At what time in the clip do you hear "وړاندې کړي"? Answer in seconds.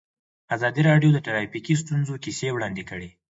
2.53-3.09